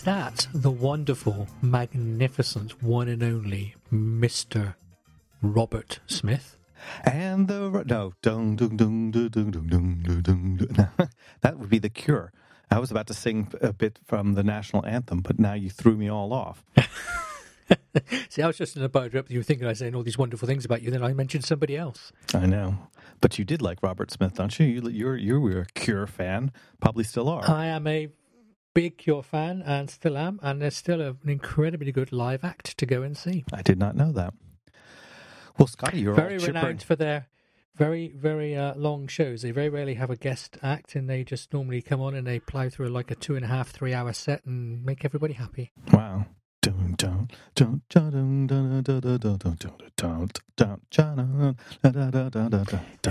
[0.00, 4.74] Is that the wonderful, magnificent, one and only Mr.
[5.42, 6.56] Robert Smith?
[7.04, 10.88] And the no, dung, dung, dung, dung, dung, dung, dung, dung, dung.
[11.42, 12.32] that would be the cure.
[12.70, 15.98] I was about to sing a bit from the national anthem, but now you threw
[15.98, 16.64] me all off.
[18.30, 19.30] See, I was just in a boat up.
[19.30, 20.90] You were thinking I was saying all these wonderful things about you.
[20.90, 22.10] Then I mentioned somebody else.
[22.32, 22.88] I know,
[23.20, 24.64] but you did like Robert Smith, don't you?
[24.64, 27.46] you you're you were a Cure fan, probably still are.
[27.46, 28.08] I am a
[28.74, 32.86] big Cure fan and still am, and there's still an incredibly good live act to
[32.86, 33.44] go and see.
[33.52, 34.34] I did not know that.
[35.58, 37.28] Well, Scotty, you're very renowned for their
[37.74, 39.42] very very uh, long shows.
[39.42, 42.40] They very rarely have a guest act, and they just normally come on and they
[42.40, 45.72] play through like a two and a half three hour set and make everybody happy.
[45.92, 46.26] Wow.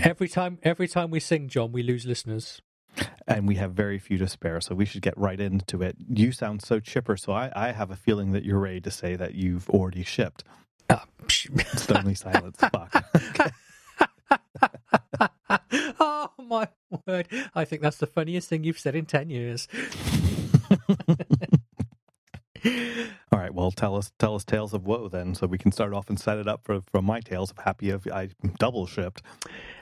[0.05, 2.61] Every time, every time we sing, John, we lose listeners.
[3.27, 5.95] And we have very few to spare, so we should get right into it.
[6.07, 9.15] You sound so chipper, so I, I have a feeling that you're ready to say
[9.15, 10.43] that you've already shipped.
[10.89, 12.57] Uh, Stony silence.
[12.57, 13.05] Fuck.
[15.99, 16.67] oh my
[17.05, 17.27] word!
[17.53, 19.67] I think that's the funniest thing you've said in ten years.
[23.39, 23.53] Right.
[23.53, 26.19] Well, tell us tell us tales of woe then, so we can start off and
[26.19, 29.21] set it up for from my tales of happy of I double shipped.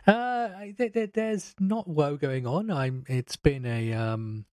[0.05, 2.69] Uh, I- there- there- there's not woe going on.
[2.69, 3.03] I'm.
[3.07, 3.93] It's been a.
[3.93, 4.45] Um,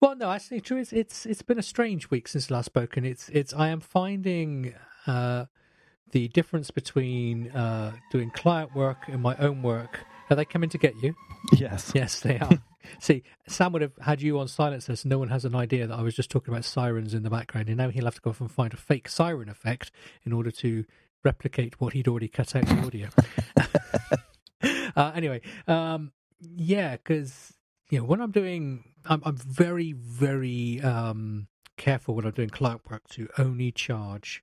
[0.00, 0.78] well, no, actually, true.
[0.78, 3.04] It's it's it's been a strange week since last spoken.
[3.04, 3.52] It's it's.
[3.52, 4.74] I am finding
[5.06, 5.44] uh,
[6.12, 10.00] the difference between uh, doing client work and my own work.
[10.30, 11.14] Are they coming to get you?
[11.52, 11.92] Yes.
[11.94, 12.58] Yes, they are.
[13.00, 15.98] See, Sam would have had you on silencer, so no one has an idea that
[15.98, 18.30] I was just talking about sirens in the background, and now he'll have to go
[18.30, 19.90] off and find a fake siren effect
[20.24, 20.84] in order to
[21.24, 23.08] replicate what he'd already cut out the audio.
[24.96, 27.54] uh, anyway, um, yeah, because
[27.90, 32.82] you know when I'm doing, I'm, I'm very, very um, careful when I'm doing client
[32.90, 34.42] work to only charge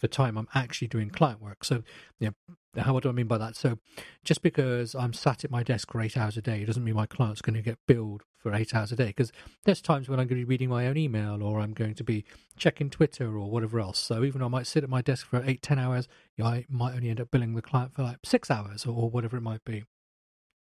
[0.00, 1.64] for time I'm actually doing client work.
[1.64, 1.82] So,
[2.18, 2.30] yeah,
[2.76, 3.56] how what do I mean by that?
[3.56, 3.78] So,
[4.24, 7.06] just because I'm sat at my desk for eight hours a day doesn't mean my
[7.06, 9.08] client's going to get billed for eight hours a day.
[9.08, 9.32] Because
[9.64, 12.04] there's times when I'm going to be reading my own email or I'm going to
[12.04, 12.24] be
[12.56, 13.98] checking Twitter or whatever else.
[13.98, 16.50] So even though I might sit at my desk for eight, ten hours, you know,
[16.50, 19.42] I might only end up billing the client for like six hours or whatever it
[19.42, 19.84] might be.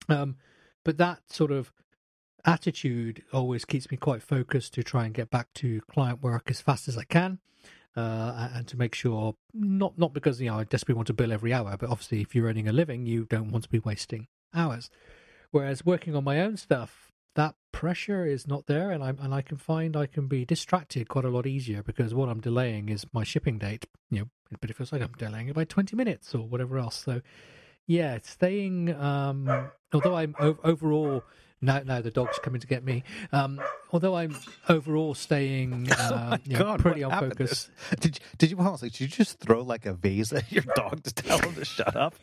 [0.10, 0.38] Um,
[0.84, 1.72] but that sort of
[2.46, 6.62] attitude always keeps me quite focused to try and get back to client work as
[6.62, 7.40] fast as I can.
[7.96, 11.32] Uh, and to make sure, not not because you know I desperately want to bill
[11.32, 14.28] every hour, but obviously if you're earning a living, you don't want to be wasting
[14.54, 14.90] hours.
[15.52, 19.42] Whereas working on my own stuff, that pressure is not there, and I and I
[19.42, 23.06] can find I can be distracted quite a lot easier because what I'm delaying is
[23.14, 23.86] my shipping date.
[24.10, 24.26] You know,
[24.60, 26.96] but it feels like I'm delaying it by 20 minutes or whatever else.
[26.96, 27.22] So,
[27.86, 28.94] yeah, staying.
[28.96, 31.24] Um, although I'm overall
[31.64, 33.04] now, now the dog's coming to get me.
[33.32, 34.36] Um, although I'm
[34.70, 37.70] overall staying uh, you know, God, pretty on focus.
[38.00, 38.90] Did you, did you honestly?
[38.90, 41.96] Did you just throw like a vase at your dog to tell him to shut
[41.96, 42.16] up?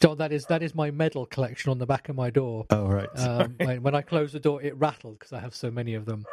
[0.00, 2.66] John, that is that is my medal collection on the back of my door.
[2.70, 3.08] Oh right.
[3.16, 6.24] Um, when, I close the door, it rattled because I have so many of them.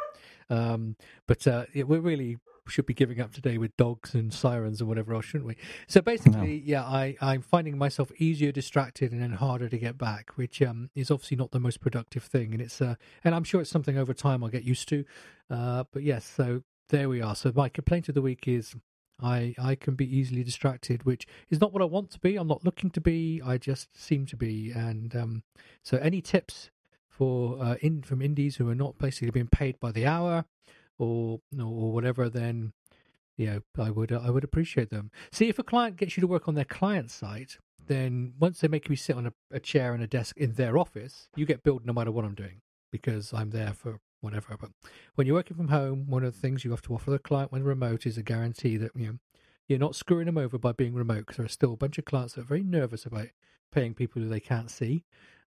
[0.48, 2.38] Um, but uh, yeah, we really
[2.68, 5.56] should be giving up today with dogs and sirens and whatever else, shouldn't we?
[5.86, 10.32] So basically, yeah, I, I'm finding myself easier distracted and then harder to get back,
[10.36, 12.52] which um, is obviously not the most productive thing.
[12.52, 15.04] And it's uh, and I'm sure it's something over time I'll get used to.
[15.50, 17.34] Uh, but yes, so there we are.
[17.34, 18.74] So my complaint of the week is
[19.20, 22.36] I I can be easily distracted, which is not what I want to be.
[22.36, 23.42] I'm not looking to be.
[23.44, 24.70] I just seem to be.
[24.70, 25.42] And um,
[25.82, 26.70] so, any tips
[27.08, 30.44] for uh, in from indies who are not basically being paid by the hour
[30.98, 32.72] or or whatever, then
[33.38, 35.10] know I would I would appreciate them.
[35.32, 38.68] See, if a client gets you to work on their client site, then once they
[38.68, 41.62] make me sit on a, a chair and a desk in their office, you get
[41.62, 42.60] billed no matter what I'm doing
[42.90, 44.56] because I'm there for whatever.
[44.60, 44.70] But
[45.14, 47.52] when you're working from home, one of the things you have to offer the client
[47.52, 49.18] when remote is a guarantee that you know
[49.68, 51.26] you're not screwing them over by being remote.
[51.26, 53.28] Because there are still a bunch of clients that are very nervous about
[53.72, 55.04] paying people who they can't see.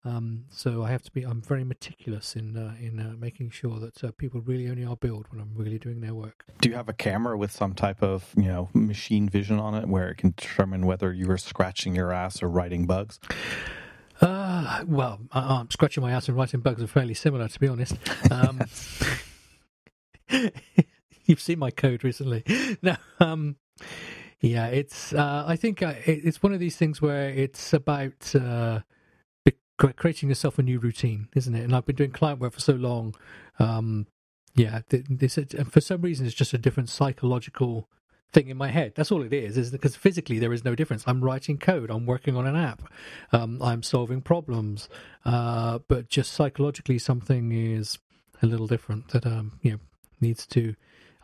[0.03, 1.25] Um, so I have to be.
[1.25, 4.97] I'm very meticulous in uh, in uh, making sure that uh, people really only are
[4.97, 6.45] billed when I'm really doing their work.
[6.63, 9.89] Do you have a camera with some type of you know machine vision on it
[9.89, 13.21] where it can determine whether you are scratching your ass or writing bugs?
[14.23, 17.69] Uh, well, I, I'm scratching my ass and writing bugs are fairly similar, to be
[17.69, 17.97] honest.
[18.31, 18.63] Um,
[21.25, 22.45] you've seen my code recently.
[22.83, 23.57] No, um,
[24.41, 25.13] yeah, it's.
[25.13, 28.81] Uh, I think uh, it, it's one of these things where it's about uh,
[29.97, 31.65] creating yourself a new routine, isn't it?
[31.65, 33.15] And I've been doing client work for so long.
[33.59, 34.07] Um,
[34.55, 35.39] yeah, this
[35.71, 37.89] for some reason it's just a different psychological
[38.33, 38.93] thing in my head.
[38.95, 39.57] That's all it is.
[39.57, 41.05] Is because physically there is no difference.
[41.07, 41.91] I'm writing code.
[41.91, 42.83] I'm working on an app.
[43.33, 44.89] Um, I'm solving problems.
[45.25, 47.99] Uh, but just psychologically, something is
[48.43, 49.09] a little different.
[49.09, 49.79] That um, you know,
[50.21, 50.75] needs to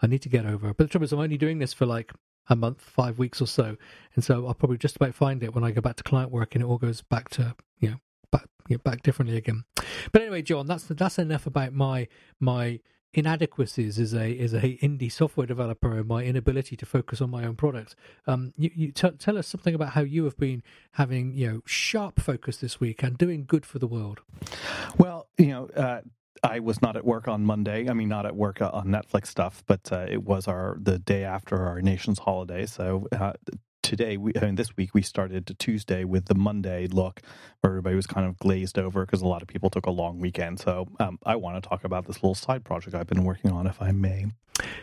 [0.02, 0.72] I need to get over.
[0.74, 2.12] But the trouble is, I'm only doing this for like
[2.48, 3.76] a month, five weeks or so,
[4.14, 6.54] and so I'll probably just about find it when I go back to client work,
[6.54, 7.96] and it all goes back to you know
[8.38, 9.64] back back differently again.
[10.12, 12.08] But anyway, John, that's that's enough about my
[12.40, 12.80] my
[13.16, 17.44] inadequacies as a as a indie software developer and my inability to focus on my
[17.44, 17.96] own product.
[18.26, 20.62] Um, you, you t- tell us something about how you have been
[20.92, 24.20] having you know sharp focus this week and doing good for the world.
[24.98, 25.66] Well, you know.
[25.68, 26.00] Uh,
[26.42, 27.88] I was not at work on Monday.
[27.88, 30.98] I mean, not at work uh, on Netflix stuff, but uh, it was our the
[30.98, 32.66] day after our nation's holiday.
[32.66, 33.32] So uh,
[33.86, 37.22] today, we, I mean, this week we started Tuesday with the Monday look,
[37.60, 40.18] where everybody was kind of glazed over because a lot of people took a long
[40.18, 40.58] weekend.
[40.58, 43.66] So um, I want to talk about this little side project I've been working on,
[43.66, 44.26] if I may.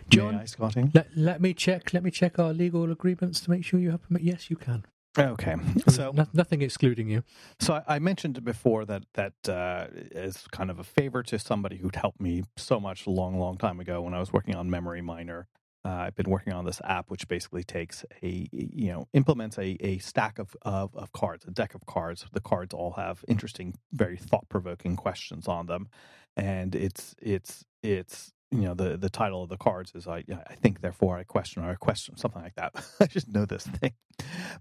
[0.09, 0.89] John, may I, Scotty?
[0.93, 1.93] Let, let me check.
[1.93, 4.27] Let me check our legal agreements to make sure you have permission.
[4.27, 4.85] Yes, you can.
[5.15, 5.55] Okay,
[5.89, 7.23] so no, nothing excluding you.
[7.59, 11.77] So I, I mentioned before that that uh, is kind of a favor to somebody
[11.77, 14.71] who'd helped me so much a long, long time ago when I was working on
[14.71, 15.47] Memory Miner.
[15.85, 19.77] Uh, I've been working on this app, which basically takes a you know implements a,
[19.81, 22.25] a stack of, of, of cards, a deck of cards.
[22.31, 25.89] The cards all have interesting, very thought provoking questions on them,
[26.37, 30.55] and it's it's it's you know the the title of the cards is I I
[30.55, 32.73] think therefore I question or I question something like that.
[33.01, 33.91] I just know this thing,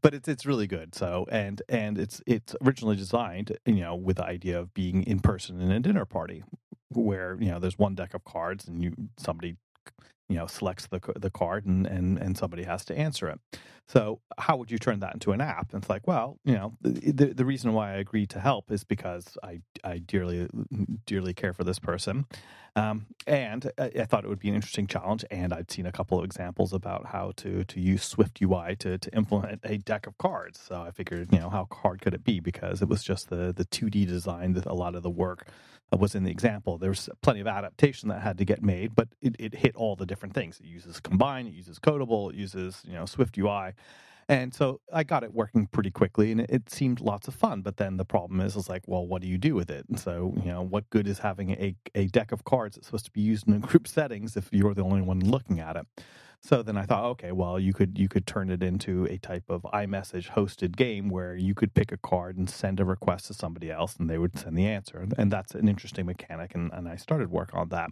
[0.01, 0.95] but it's it's really good.
[0.95, 5.21] So and and it's it's originally designed you know with the idea of being in
[5.21, 6.43] person in a dinner party
[6.89, 9.57] where you know there's one deck of cards and you somebody
[10.33, 13.39] you know selects the the card and and and somebody has to answer it.
[13.89, 15.73] So how would you turn that into an app?
[15.73, 18.85] And it's like, well, you know, the the reason why I agreed to help is
[18.85, 20.49] because I I dearly
[21.05, 22.27] dearly care for this person,
[22.75, 25.25] um, and I, I, thought it would be an interesting challenge.
[25.31, 28.99] And I'd seen a couple of examples about how to to use Swift UI to
[28.99, 30.61] to implement a deck of cards.
[30.61, 32.41] So I figured, you know, how hard could it be?
[32.41, 35.49] Because it was just the the two D design that a lot of the work
[35.99, 36.79] was in the example.
[36.79, 40.07] There's plenty of adaptation that had to get made, but it, it hit all the
[40.07, 40.59] different things.
[40.61, 43.72] It uses Combine, it uses Codable, it uses you know Swift UI,
[44.29, 47.63] and so I got it working pretty quickly, and it, seemed lots of fun.
[47.63, 49.85] But then the problem is, is like, well, what do you do with it?
[49.89, 53.07] And so you know, what good is having a a deck of cards that's supposed
[53.07, 55.87] to be used in a group settings if you're the only one looking at it?
[56.45, 59.45] So then I thought, okay, well, you could you could turn it into a type
[59.49, 63.35] of iMessage hosted game where you could pick a card and send a request to
[63.35, 65.07] somebody else, and they would send the answer.
[65.17, 67.91] And that's an interesting mechanic, and, and I started work on that.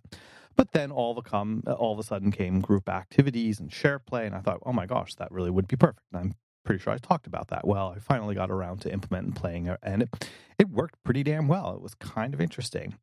[0.56, 4.35] But then all a come all of a sudden came group activities and SharePlay, and
[4.35, 6.06] I thought, oh my gosh, that really would be perfect.
[6.12, 7.66] And I'm pretty sure I talked about that.
[7.66, 10.28] Well, I finally got around to implement and playing it, and it,
[10.58, 11.74] it worked pretty damn well.
[11.74, 12.94] It was kind of interesting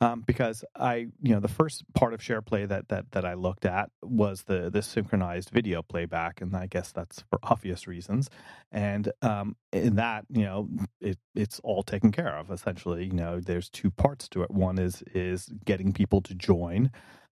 [0.00, 3.64] um, because I, you know, the first part of SharePlay that that that I looked
[3.64, 8.28] at was the the synchronized video playback, and I guess that's for obvious reasons.
[8.70, 10.68] And um, in that, you know,
[11.00, 12.50] it it's all taken care of.
[12.50, 14.50] Essentially, you know, there's two parts to it.
[14.50, 16.90] One is is getting people to join.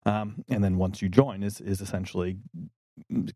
[0.06, 2.38] Um, and then once you join is is essentially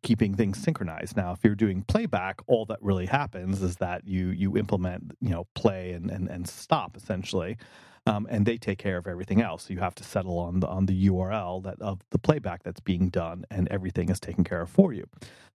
[0.02, 1.16] keeping things synchronized.
[1.16, 5.30] Now, if you're doing playback, all that really happens is that you you implement you
[5.30, 7.58] know play and and, and stop essentially.
[8.08, 9.70] Um, and they take care of everything else.
[9.70, 13.10] You have to settle on the on the URL that of the playback that's being
[13.10, 15.08] done, and everything is taken care of for you.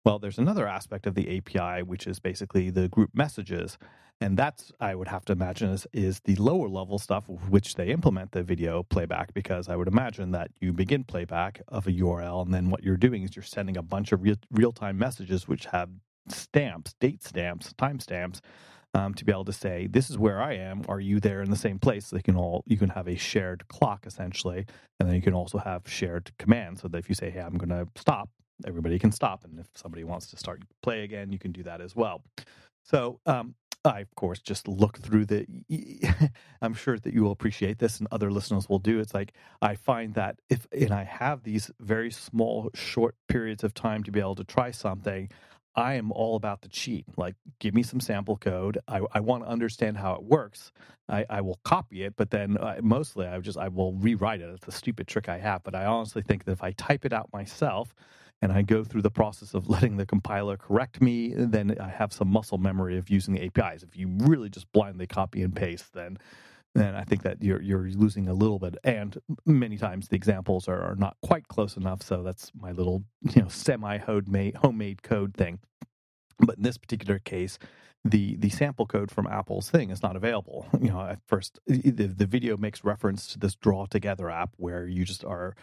[0.05, 3.77] Well, there's another aspect of the API, which is basically the group messages,
[4.21, 7.89] and that's I would have to imagine is, is the lower level stuff which they
[7.89, 12.45] implement the video playback because I would imagine that you begin playback of a URL
[12.45, 15.67] and then what you're doing is you're sending a bunch of real time messages which
[15.67, 15.91] have
[16.29, 18.41] stamps, date stamps, timestamps.
[18.95, 20.83] Um, to be able to say this is where I am.
[20.89, 22.07] Are you there in the same place?
[22.07, 24.65] So they can all you can have a shared clock essentially,
[24.99, 26.81] and then you can also have shared commands.
[26.81, 28.31] So that if you say, "Hey, I'm going to stop,"
[28.67, 31.83] everybody can stop, and if somebody wants to start play again, you can do that
[31.83, 32.23] as well.
[32.83, 33.55] So um,
[33.85, 35.47] I, of course, just look through the.
[36.63, 38.99] I'm sure that you will appreciate this, and other listeners will do.
[38.99, 43.75] It's like I find that if, and I have these very small, short periods of
[43.75, 45.31] time to be able to try something,
[45.75, 47.07] I am all about the cheat.
[47.17, 48.79] Like, give me some sample code.
[48.89, 50.73] I, I want to understand how it works.
[51.09, 54.51] I, I will copy it, but then uh, mostly I just I will rewrite it.
[54.51, 57.13] It's a stupid trick I have, but I honestly think that if I type it
[57.13, 57.95] out myself,
[58.41, 62.13] and I go through the process of letting the compiler correct me, then I have
[62.13, 63.83] some muscle memory of using the APIs.
[63.83, 66.19] If you really just blindly copy and paste, then
[66.75, 68.77] then I think that you're you're losing a little bit.
[68.85, 72.03] And many times the examples are, are not quite close enough.
[72.03, 75.61] So that's my little you know semi homemade homemade code thing.
[76.39, 77.59] But in this particular case,
[78.05, 80.67] the the sample code from Apple's thing is not available.
[80.81, 84.87] You know, at first the, the video makes reference to this draw together app where
[84.87, 85.55] you just are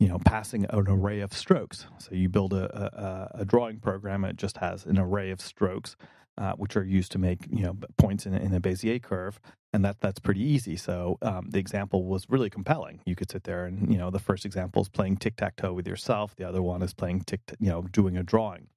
[0.00, 1.86] you know, passing an array of strokes.
[1.98, 5.96] So you build a, a, a drawing program, it just has an array of strokes.
[6.38, 9.40] Uh, which are used to make you know points in, in a Bezier curve,
[9.72, 10.76] and that that's pretty easy.
[10.76, 13.00] So um, the example was really compelling.
[13.04, 15.72] You could sit there and you know the first example is playing tic tac toe
[15.72, 16.34] with yourself.
[16.36, 18.68] The other one is playing tic you know doing a drawing.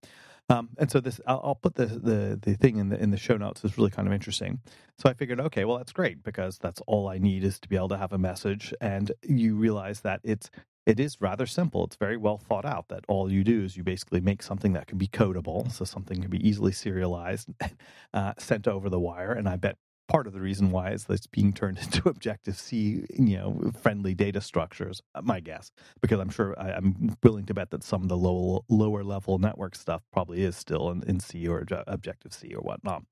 [0.49, 3.17] Um, and so this, I'll, I'll, put the, the the thing in the in the
[3.17, 3.65] show notes.
[3.65, 4.59] is really kind of interesting.
[4.97, 7.75] So I figured, okay, well that's great because that's all I need is to be
[7.75, 8.73] able to have a message.
[8.79, 10.49] And you realize that it's
[10.87, 11.83] it is rather simple.
[11.83, 12.87] It's very well thought out.
[12.87, 16.21] That all you do is you basically make something that can be codable, so something
[16.21, 17.49] can be easily serialized,
[18.13, 19.33] uh, sent over the wire.
[19.33, 19.77] And I bet
[20.07, 23.71] part of the reason why is that it's being turned into Objective C, you know,
[23.81, 25.01] friendly data structures.
[25.13, 28.17] Uh, my guess, because I'm sure I, am willing to bet that some of the
[28.17, 32.61] low, lower level network stuff probably is still in, in C or Objective C or
[32.61, 33.03] whatnot.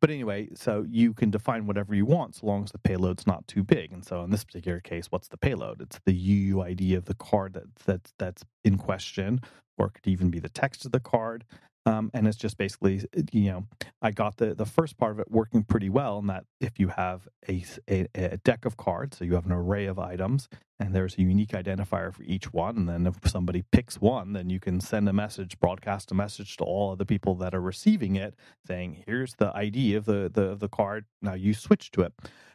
[0.00, 3.46] But anyway, so you can define whatever you want so long as the payload's not
[3.48, 3.92] too big.
[3.92, 5.80] And so in this particular case, what's the payload?
[5.80, 9.40] It's the UUID of the card that, that, that's in question,
[9.78, 11.44] or it could even be the text of the card.
[11.86, 13.66] Um, and it's just basically, you know,
[14.02, 16.88] I got the, the first part of it working pretty well And that if you
[16.88, 20.48] have a, a, a, deck of cards, so you have an array of items,
[20.80, 22.76] and there's a unique identifier for each one.
[22.76, 26.56] And then if somebody picks one, then you can send a message, broadcast a message
[26.56, 28.34] to all of the people that are receiving it
[28.66, 31.04] saying, here's the ID of the, the, of the card.
[31.22, 32.12] Now you switch to it.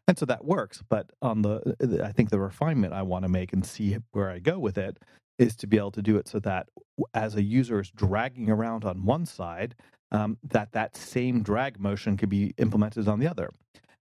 [0.08, 0.84] And so that works.
[0.90, 4.40] But on the, I think the refinement I want to make and see where I
[4.40, 4.98] go with it
[5.38, 6.68] is to be able to do it so that
[7.14, 9.76] as a user is dragging around on one side,
[10.12, 13.50] um, that that same drag motion could be implemented on the other.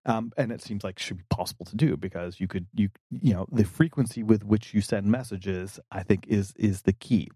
[0.06, 3.34] Um, and it seems like should be possible to do because you could you you
[3.34, 7.28] know the frequency with which you send messages I think is is the key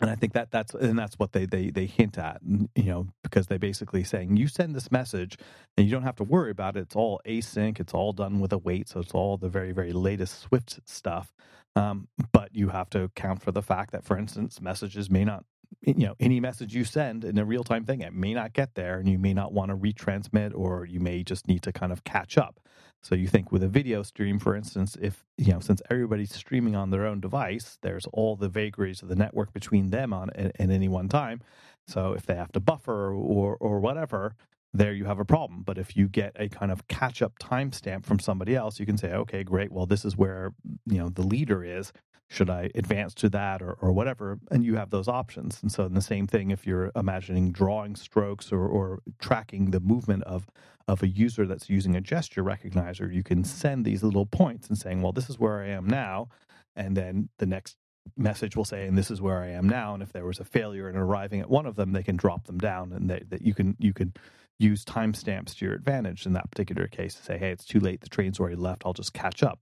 [0.00, 3.06] and I think that that's and that's what they they they hint at, you know,
[3.22, 5.36] because they're basically saying you send this message
[5.76, 6.80] and you don't have to worry about it.
[6.80, 7.80] It's all async.
[7.80, 11.32] It's all done with await, so it's all the very very latest Swift stuff.
[11.76, 15.44] Um, but you have to account for the fact that, for instance, messages may not,
[15.80, 18.74] you know, any message you send in a real time thing, it may not get
[18.74, 21.92] there and you may not want to retransmit or you may just need to kind
[21.92, 22.58] of catch up.
[23.00, 26.74] So you think with a video stream, for instance, if, you know, since everybody's streaming
[26.74, 30.60] on their own device, there's all the vagaries of the network between them on at,
[30.60, 31.40] at any one time.
[31.86, 34.34] So if they have to buffer or, or whatever,
[34.78, 35.62] there you have a problem.
[35.62, 38.98] But if you get a kind of catch up timestamp from somebody else, you can
[38.98, 39.72] say, okay, great.
[39.72, 40.52] Well, this is where
[40.86, 41.92] you know the leader is.
[42.30, 44.38] Should I advance to that or, or whatever?
[44.50, 45.60] And you have those options.
[45.62, 49.80] And so, in the same thing, if you're imagining drawing strokes or, or tracking the
[49.80, 50.46] movement of
[50.88, 54.78] of a user that's using a gesture recognizer, you can send these little points and
[54.78, 56.28] saying, well, this is where I am now.
[56.76, 57.76] And then the next
[58.16, 59.94] message will say, and this is where I am now.
[59.94, 62.46] And if there was a failure in arriving at one of them, they can drop
[62.46, 64.14] them down and that you can, you can
[64.58, 68.00] use timestamps to your advantage in that particular case to say, hey, it's too late.
[68.00, 68.82] The train's already left.
[68.84, 69.60] I'll just catch up.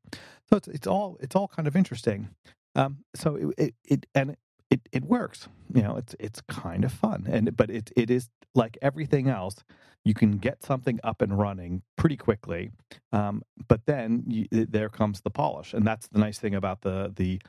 [0.48, 2.30] So it's, it's all, it's all kind of interesting.
[2.74, 4.36] Um, so it, it, it, and
[4.70, 7.26] it, it works, you know, it's, it's kind of fun.
[7.28, 9.56] And, but it, it is like everything else.
[10.04, 12.70] You can get something up and running pretty quickly.
[13.12, 15.74] Um, but then you, there comes the polish.
[15.74, 17.40] And that's the nice thing about the, the,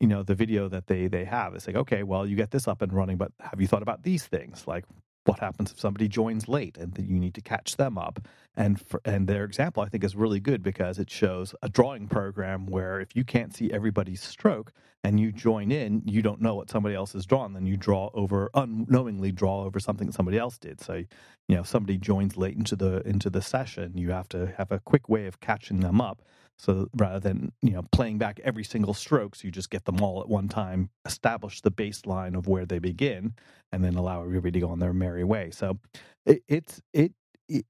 [0.00, 2.68] you know the video that they they have it's like okay well you get this
[2.68, 4.84] up and running but have you thought about these things like
[5.28, 8.26] what happens if somebody joins late and that you need to catch them up.
[8.56, 12.08] And for, and their example i think is really good because it shows a drawing
[12.08, 14.72] program where if you can't see everybody's stroke
[15.04, 18.10] and you join in you don't know what somebody else has drawn then you draw
[18.14, 21.06] over unknowingly draw over something somebody else did so you
[21.54, 24.80] know if somebody joins late into the into the session you have to have a
[24.80, 26.22] quick way of catching them up
[26.58, 30.02] so rather than you know playing back every single stroke, so you just get them
[30.02, 33.34] all at one time, establish the baseline of where they begin,
[33.70, 35.50] and then allow everybody to go on their merry way.
[35.52, 35.78] So
[36.26, 37.12] it, it's it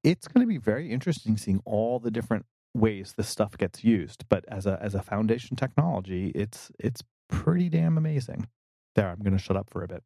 [0.02, 4.24] it's going to be very interesting seeing all the different ways this stuff gets used.
[4.28, 8.48] But as a as a foundation technology, it's it's pretty damn amazing.
[8.94, 10.02] There, I'm going to shut up for a bit.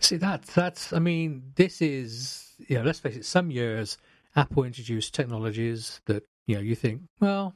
[0.00, 3.24] See that that's I mean this is you know let's face it.
[3.24, 3.98] Some years
[4.34, 7.54] Apple introduced technologies that you know you think well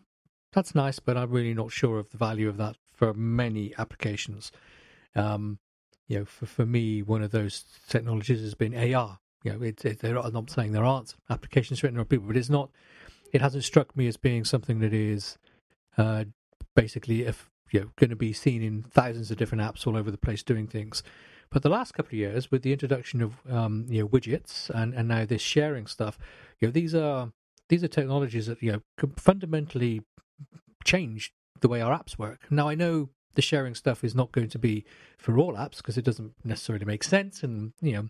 [0.52, 4.52] that's nice, but I'm really not sure of the value of that for many applications.
[5.14, 5.58] Um,
[6.08, 9.18] you know, for, for me, one of those technologies has been AR.
[9.42, 12.48] You know, it, it, I'm not saying there aren't applications written on people, but it's
[12.48, 12.70] not.
[13.32, 15.36] It hasn't struck me as being something that is
[15.98, 16.24] uh,
[16.74, 20.10] basically if you know going to be seen in thousands of different apps all over
[20.10, 21.02] the place doing things.
[21.50, 24.94] But the last couple of years, with the introduction of um, you know widgets and,
[24.94, 26.18] and now this sharing stuff,
[26.60, 27.32] you know these are
[27.68, 30.02] these are technologies that you know fundamentally
[30.84, 32.40] change the way our apps work.
[32.50, 34.84] Now, I know the sharing stuff is not going to be
[35.16, 37.42] for all apps because it doesn't necessarily make sense.
[37.42, 38.08] And, you know,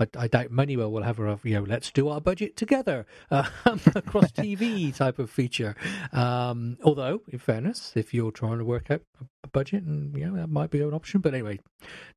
[0.00, 3.48] I, I doubt Moneywell will have a, you know, let's do our budget together uh,
[3.94, 5.76] across TV type of feature.
[6.12, 9.02] Um, although, in fairness, if you're trying to work out
[9.44, 11.20] a budget, and, you know, that might be an option.
[11.20, 11.60] But anyway,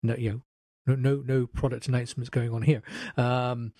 [0.01, 0.41] no, you know,
[0.87, 2.81] no no, no product announcements going on here.
[3.17, 3.73] Um,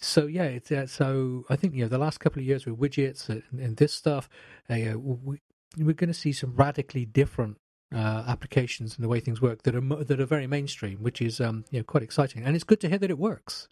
[0.00, 2.78] so yeah, it's uh, so I think you know the last couple of years with
[2.78, 4.28] widgets and, and this stuff,
[4.68, 5.40] uh, we,
[5.78, 7.58] we're going to see some radically different
[7.94, 11.40] uh, applications and the way things work that are that are very mainstream, which is
[11.40, 13.68] um, you know quite exciting, and it's good to hear that it works.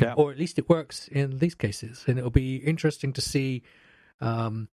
[0.00, 0.14] Yeah.
[0.14, 3.62] Or at least it works in these cases, and it'll be interesting to see.
[4.20, 4.68] Um,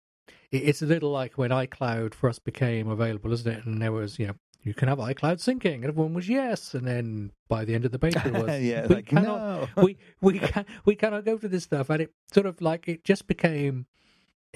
[0.50, 3.64] it's a little like when iCloud first became available, isn't it?
[3.64, 6.87] And there was you know you can have iCloud syncing, and everyone was yes, and
[6.87, 9.83] then by the end of the beta was yeah, we like, cannot no.
[9.83, 13.04] we we can we cannot go to this stuff, and it sort of like it
[13.04, 13.87] just became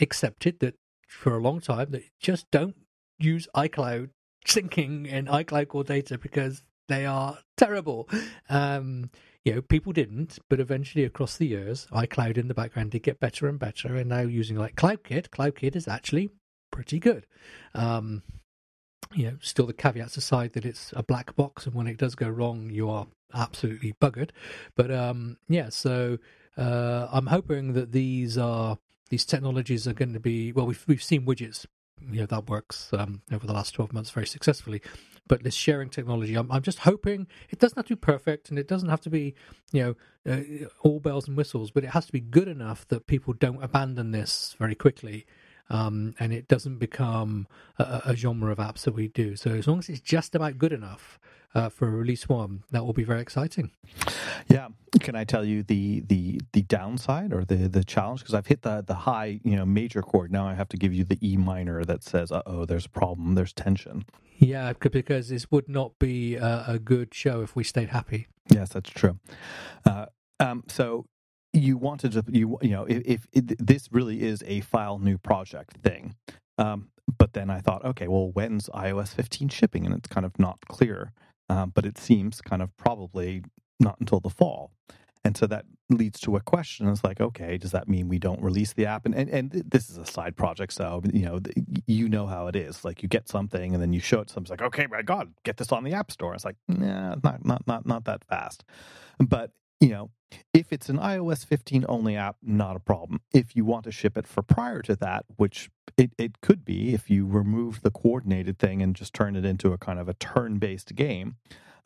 [0.00, 0.75] accepted that
[1.08, 2.76] for a long time that just don't
[3.18, 4.10] use iCloud
[4.46, 8.08] syncing and iCloud core data because they are terrible.
[8.48, 9.10] Um,
[9.44, 13.20] you know, people didn't, but eventually across the years, iCloud in the background did get
[13.20, 16.30] better and better, and now using like CloudKit, CloudKit is actually
[16.70, 17.26] pretty good.
[17.75, 18.22] Um,
[19.14, 22.14] you know, still the caveats aside that it's a black box, and when it does
[22.14, 24.30] go wrong, you are absolutely buggered.
[24.76, 26.18] But um, yeah, so
[26.56, 30.66] uh, I'm hoping that these are these technologies are going to be well.
[30.66, 31.64] We've we've seen widgets,
[32.10, 34.82] you know, that works um, over the last 12 months very successfully.
[35.26, 38.58] But this sharing technology, I'm I'm just hoping it doesn't have to be perfect, and
[38.58, 39.34] it doesn't have to be
[39.72, 43.06] you know uh, all bells and whistles, but it has to be good enough that
[43.06, 45.26] people don't abandon this very quickly
[45.70, 47.46] um, and it doesn't become
[47.78, 49.36] a, a, genre of apps that we do.
[49.36, 51.18] So as long as it's just about good enough
[51.54, 53.70] uh, for release one, that will be very exciting.
[54.48, 54.68] Yeah,
[55.00, 58.20] can I tell you the the the downside or the the challenge?
[58.20, 60.30] Because I've hit the the high you know major chord.
[60.32, 62.90] Now I have to give you the E minor that says, "Uh oh, there's a
[62.90, 63.34] problem.
[63.34, 64.04] There's tension."
[64.38, 68.28] Yeah, because this would not be a, a good show if we stayed happy.
[68.48, 69.18] Yes, that's true.
[69.84, 70.06] Uh,
[70.38, 71.06] um, so
[71.52, 75.18] you wanted to you you know if, if it, this really is a file new
[75.18, 76.14] project thing
[76.58, 80.38] um, but then i thought okay well when's ios 15 shipping and it's kind of
[80.38, 81.12] not clear
[81.48, 83.42] um, but it seems kind of probably
[83.80, 84.72] not until the fall.
[85.24, 88.42] And so that leads to a question it's like okay does that mean we don't
[88.42, 89.06] release the app?
[89.06, 91.40] And, and and this is a side project so you know
[91.87, 92.84] you know how it is.
[92.84, 95.32] Like you get something and then you show it to someone's like okay my god
[95.44, 96.34] get this on the app store.
[96.34, 98.64] It's like nah not not not not that fast.
[99.18, 100.10] But you know,
[100.52, 103.20] if it's an iOS 15 only app, not a problem.
[103.32, 106.92] If you want to ship it for prior to that, which it, it could be
[106.94, 110.14] if you remove the coordinated thing and just turn it into a kind of a
[110.14, 111.36] turn based game,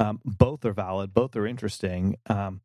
[0.00, 2.16] um, both are valid, both are interesting.
[2.26, 2.60] Um,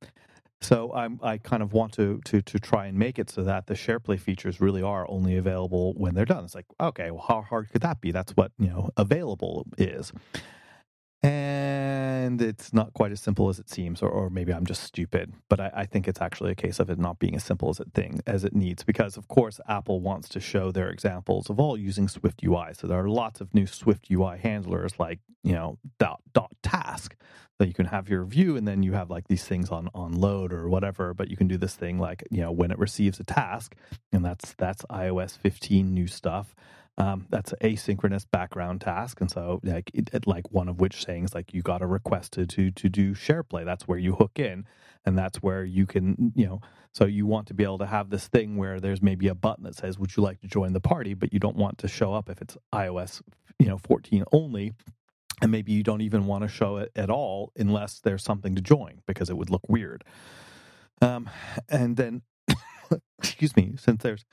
[0.59, 3.67] so I'm, I kind of want to, to to try and make it so that
[3.67, 6.45] the SharePlay features really are only available when they're done.
[6.45, 8.11] It's like, okay, well, how hard could that be?
[8.11, 10.11] That's what you know available is
[11.23, 15.33] and it's not quite as simple as it seems or, or maybe i'm just stupid
[15.49, 17.79] but I, I, think it's actually a case of it not being as simple as
[17.79, 21.59] it thing as it needs because of course apple wants to show their examples of
[21.59, 25.53] all using swift ui so there are lots of new swift ui handlers like you
[25.53, 27.15] know dot, dot task
[27.57, 30.11] that you can have your view and then you have like these things on on
[30.13, 33.19] load or whatever but you can do this thing like you know when it receives
[33.19, 33.75] a task
[34.11, 36.53] and that's that's ios 15 new stuff
[36.97, 41.05] um, that's an asynchronous background task, and so like it, it, like one of which
[41.05, 43.65] things like you got a request to to to do SharePlay.
[43.65, 44.65] That's where you hook in,
[45.05, 46.61] and that's where you can you know.
[46.93, 49.63] So you want to be able to have this thing where there's maybe a button
[49.65, 52.13] that says, "Would you like to join the party?" But you don't want to show
[52.13, 53.21] up if it's iOS
[53.59, 54.73] you know 14 only,
[55.41, 58.61] and maybe you don't even want to show it at all unless there's something to
[58.61, 60.03] join because it would look weird.
[60.99, 61.29] Um,
[61.69, 62.23] and then
[63.19, 64.25] excuse me, since there's,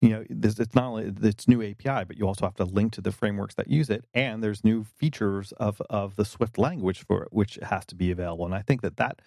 [0.00, 2.92] you know, this, it's not only it's new API, but you also have to link
[2.92, 7.04] to the frameworks that use it, and there's new features of of the Swift language
[7.06, 8.44] for it, which has to be available.
[8.44, 9.20] And I think that that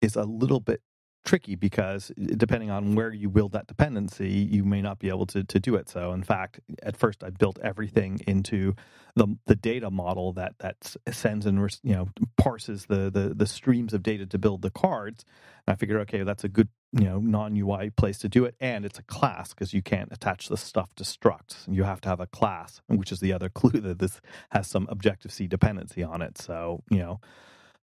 [0.00, 0.82] is a little bit
[1.24, 5.26] tricky because eh, depending on where you build that dependency, you may not be able
[5.26, 5.88] to, to do it.
[5.88, 8.74] So, in fact, at first I built everything into
[9.14, 13.92] the the data model that that sends and you know parses the the, the streams
[13.92, 15.24] of data to build the cards.
[15.66, 18.54] And I figured, okay, that's a good you know non UI place to do it,
[18.60, 21.64] and it's a class because you can't attach the stuff to structs.
[21.66, 24.20] You have to have a class, which is the other clue that this
[24.50, 26.38] has some Objective C dependency on it.
[26.38, 27.20] So you know.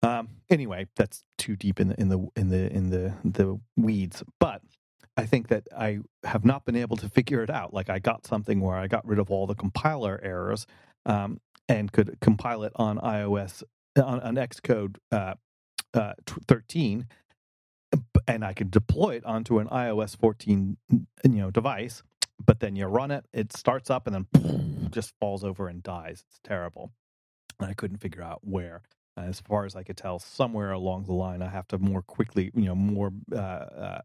[0.05, 4.25] Um, anyway, that's too deep in the in the in the in the the weeds.
[4.41, 4.61] But
[5.17, 7.73] I think that I have not been able to figure it out.
[7.73, 10.67] Like I got something where I got rid of all the compiler errors
[11.07, 13.63] um, and could compile it on iOS
[13.97, 15.35] on, on Xcode uh,
[15.95, 16.15] uh,
[16.49, 17.07] 13,
[18.27, 22.03] and I could deploy it onto an iOS 14 you know device.
[22.45, 26.25] But then you run it, it starts up, and then just falls over and dies.
[26.29, 26.93] It's terrible.
[27.61, 28.83] And I couldn't figure out where
[29.17, 32.51] as far as I could tell, somewhere along the line, I have to more quickly,
[32.55, 34.01] you know, more uh, uh,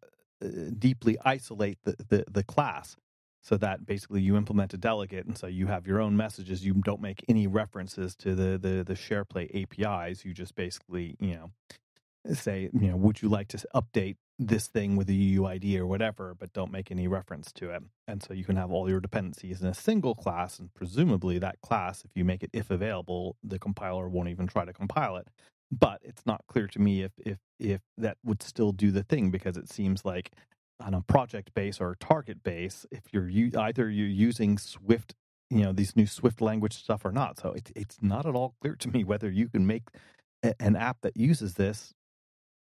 [0.77, 2.97] deeply isolate the, the, the class
[3.41, 6.65] so that basically you implement a delegate, and so you have your own messages.
[6.65, 10.25] You don't make any references to the the the SharePlay APIs.
[10.25, 11.51] You just basically you know
[12.33, 16.35] say you know would you like to update this thing with a UUID or whatever,
[16.37, 17.81] but don't make any reference to it.
[18.07, 21.61] And so you can have all your dependencies in a single class, and presumably that
[21.61, 25.27] class, if you make it if available, the compiler won't even try to compile it.
[25.71, 29.31] But it's not clear to me if if if that would still do the thing
[29.31, 30.31] because it seems like
[30.79, 35.15] on a project base or target base if you're either you're using Swift,
[35.49, 37.39] you know, these new Swift language stuff or not.
[37.39, 39.83] So it's it's not at all clear to me whether you can make
[40.59, 41.93] an app that uses this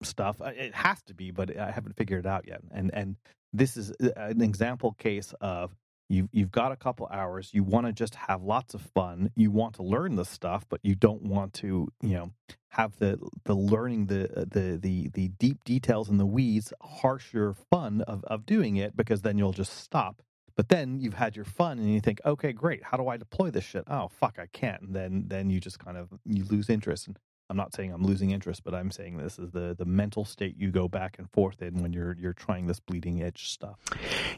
[0.03, 0.41] stuff.
[0.41, 2.61] Uh, it has to be, but I haven't figured it out yet.
[2.71, 3.15] And and
[3.53, 5.75] this is uh, an example case of
[6.09, 7.49] You've you've got a couple hours.
[7.53, 9.31] You want to just have lots of fun.
[9.35, 12.31] You want to learn the stuff, but you don't want to, you know,
[12.69, 18.01] have the the learning the the the the deep details and the weeds harsher fun
[18.01, 20.21] of of doing it because then you'll just stop.
[20.55, 22.83] But then you've had your fun and you think, okay, great.
[22.83, 23.83] How do I deploy this shit?
[23.87, 24.81] Oh fuck, I can't.
[24.83, 27.07] And then then you just kind of you lose interest.
[27.07, 30.25] And I'm not saying I'm losing interest, but I'm saying this is the the mental
[30.25, 33.79] state you go back and forth in when you're you're trying this bleeding edge stuff.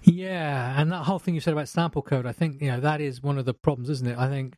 [0.04, 3.02] Yeah, and that whole thing you said about sample code, I think you know that
[3.02, 4.18] is one of the problems, isn't it?
[4.18, 4.56] I think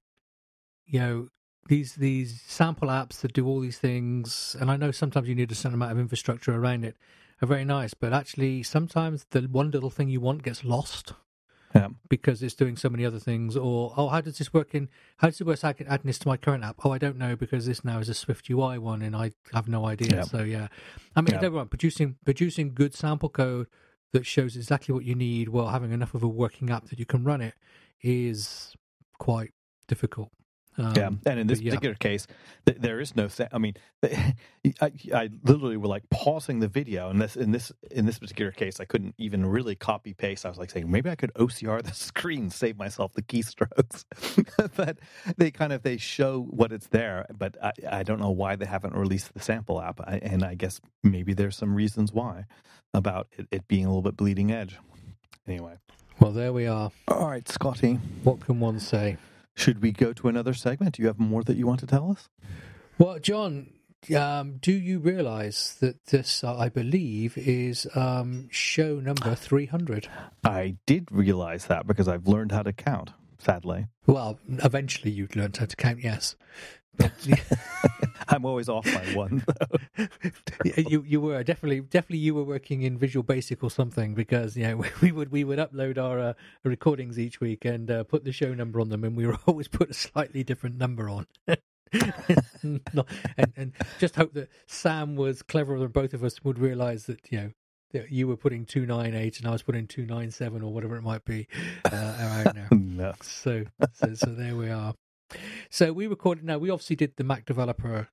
[0.85, 1.27] you know
[1.67, 5.51] these these sample apps that do all these things, and I know sometimes you need
[5.51, 6.97] a certain amount of infrastructure around it,
[7.41, 11.13] are very nice, but actually sometimes the one little thing you want gets lost
[11.75, 11.87] yeah.
[12.09, 13.55] because it's doing so many other things.
[13.55, 14.89] Or oh, how does this work in?
[15.17, 16.77] How does it work I get adding this to my current app?
[16.83, 19.67] Oh, I don't know because this now is a Swift UI one, and I have
[19.67, 20.17] no idea.
[20.17, 20.23] Yeah.
[20.23, 20.67] So yeah,
[21.15, 21.41] I mean, yeah.
[21.41, 23.67] don't producing producing good sample code
[24.13, 27.05] that shows exactly what you need while having enough of a working app that you
[27.05, 27.53] can run it
[28.01, 28.75] is
[29.17, 29.51] quite
[29.87, 30.31] difficult.
[30.77, 31.71] Um, yeah, and in this yeah.
[31.71, 32.27] particular case,
[32.65, 33.27] th- there is no.
[33.27, 37.71] Sa- I mean, I, I literally were like pausing the video, and this in this
[37.91, 40.45] in this particular case, I couldn't even really copy paste.
[40.45, 44.05] I was like saying maybe I could OCR the screen, save myself the keystrokes.
[44.75, 44.99] but
[45.37, 48.65] they kind of they show what it's there, but I, I don't know why they
[48.65, 52.45] haven't released the sample app, I, and I guess maybe there's some reasons why
[52.93, 54.77] about it, it being a little bit bleeding edge.
[55.47, 55.75] Anyway.
[56.19, 56.91] Well, there we are.
[57.07, 57.95] All right, Scotty.
[58.23, 59.17] What can one say?
[59.55, 60.95] Should we go to another segment?
[60.95, 62.29] Do you have more that you want to tell us?
[62.97, 63.73] Well, John,
[64.15, 70.07] um, do you realize that this, uh, I believe, is um, show number 300?
[70.43, 73.87] I did realize that because I've learned how to count, sadly.
[74.07, 76.35] Well, eventually you learned how to count, yes.
[78.27, 79.43] I'm always off by one.
[80.75, 84.63] you you were definitely definitely you were working in Visual Basic or something because you
[84.63, 88.31] know we would we would upload our uh, recordings each week and uh, put the
[88.31, 91.27] show number on them, and we would always put a slightly different number on.
[92.63, 97.19] and, and just hope that Sam was cleverer than both of us would realize that
[97.29, 97.51] you know
[97.91, 101.47] that you were putting 298 and I was putting 297 or whatever it might be
[101.91, 102.67] uh, around now.
[102.71, 103.13] no.
[103.21, 104.93] So, so, so there we are.
[105.69, 106.43] So we recorded.
[106.43, 108.09] Now we obviously did the Mac Developer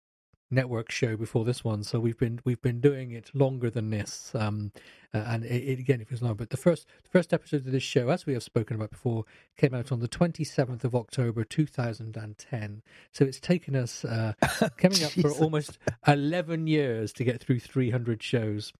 [0.50, 4.32] Network show before this one, so we've been we've been doing it longer than this.
[4.34, 4.72] Um,
[5.12, 6.34] uh, and it, it, again, it was long.
[6.34, 9.24] But the first the first episode of this show, as we have spoken about before,
[9.58, 12.82] came out on the twenty seventh of October, two thousand and ten.
[13.12, 14.32] So it's taken us uh,
[14.78, 18.72] coming up for almost eleven years to get through three hundred shows.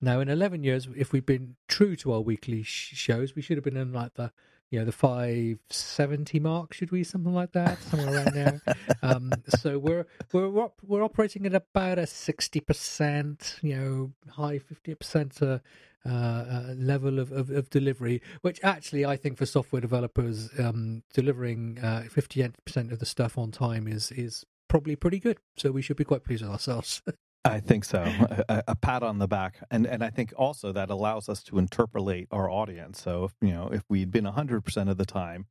[0.00, 3.56] Now, in eleven years, if we've been true to our weekly sh- shows, we should
[3.56, 4.30] have been in like the
[4.70, 7.04] you know the 570 mark should we?
[7.04, 8.62] Something like that somewhere around there.
[9.02, 15.58] Um, so we're we're we're operating at about a 60% you know high 50% uh,
[16.06, 21.02] uh, uh, level of, of, of, delivery which actually i think for software developers um,
[21.14, 22.52] delivering 58%
[22.90, 25.36] uh, of the stuff on time is is probably pretty good.
[25.56, 27.02] So we should be quite pleased with ourselves
[27.44, 28.02] I think so.
[28.48, 31.58] A, a, pat on the back, and and I think also that allows us to
[31.58, 33.00] interpolate our audience.
[33.00, 35.46] So if you know if we'd been hundred percent of the time,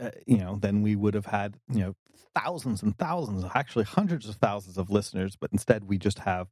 [0.00, 1.94] uh, you know, then we would have had you know
[2.34, 5.36] thousands and thousands, actually hundreds of thousands of listeners.
[5.40, 6.48] But instead, we just have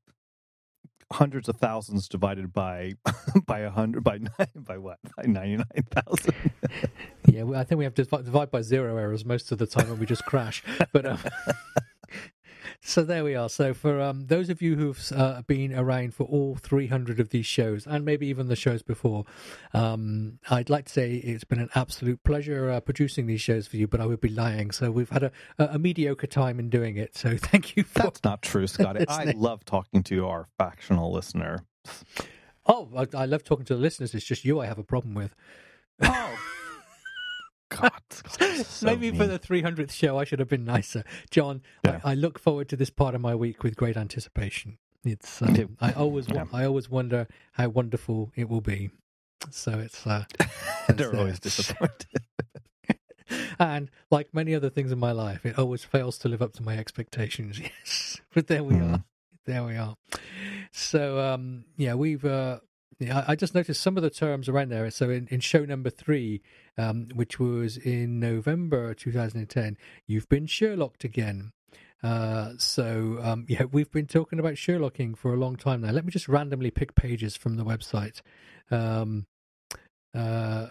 [1.13, 2.95] hundreds of thousands divided by
[3.47, 6.35] by a hundred by nine, by what by ninety nine thousand.
[7.27, 10.01] yeah, I think we have to divide by zero errors most of the time, and
[10.01, 10.63] we just crash.
[10.91, 11.05] But.
[11.05, 11.19] Um...
[12.81, 13.49] So there we are.
[13.49, 17.47] So for um, those of you who've uh, been around for all 300 of these
[17.47, 19.25] shows, and maybe even the shows before,
[19.75, 23.77] um, I'd like to say it's been an absolute pleasure uh, producing these shows for
[23.77, 23.87] you.
[23.87, 24.71] But I would be lying.
[24.71, 27.17] So we've had a, a, a mediocre time in doing it.
[27.17, 27.83] So thank you.
[27.85, 29.05] For That's not true, Scotty.
[29.09, 31.65] I love talking to our factional listener.
[32.67, 34.15] Oh, I, I love talking to the listeners.
[34.15, 35.35] It's just you I have a problem with.
[36.03, 36.39] Oh.
[37.71, 37.93] God,
[38.65, 39.21] so maybe mean.
[39.21, 41.63] for the 300th show, I should have been nicer, John.
[41.85, 42.01] Yeah.
[42.05, 44.79] I, I, look forward to this part of my week with great anticipation.
[45.05, 46.45] It's um, I always yeah.
[46.53, 48.91] I always wonder how wonderful it will be.
[49.51, 50.25] So it's uh,
[50.89, 52.07] They're uh, always disappointed.
[53.59, 56.63] and like many other things in my life, it always fails to live up to
[56.63, 57.59] my expectations.
[57.61, 58.95] Yes, but there we Hmm.
[58.95, 59.05] are.
[59.47, 59.97] There we are.
[60.73, 62.25] So um, yeah, we've.
[62.25, 62.61] Uh,
[63.01, 64.89] yeah, I I just noticed some of the terms around there.
[64.91, 66.43] So in, in show number three,
[66.79, 71.53] um, which was in November 2010, you've been Sherlocked again.
[72.03, 75.91] Uh, so um, yeah, we've been talking about Sherlocking for a long time now.
[75.91, 78.21] Let me just randomly pick pages from the website.
[78.71, 79.27] Um,
[80.15, 80.69] uh,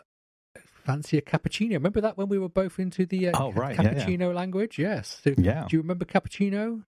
[0.85, 1.73] fancy a cappuccino?
[1.73, 3.93] Remember that when we were both into the uh, Oh, right, yeah, yeah.
[3.93, 4.79] cappuccino language?
[4.79, 5.21] Yes.
[5.23, 5.65] So, Yeah.
[5.67, 6.83] Do you remember cappuccino?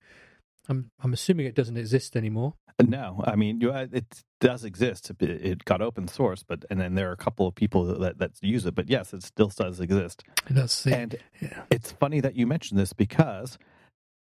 [0.70, 2.54] I'm I'm assuming it doesn't exist anymore.
[2.82, 5.10] No, I mean uh, it does exist.
[5.10, 8.20] It, it got open source, but and then there are a couple of people that
[8.20, 8.76] that use it.
[8.76, 10.24] But yes, it still does exist.
[10.50, 11.64] That's the And yeah.
[11.70, 13.58] it's funny that you mentioned this because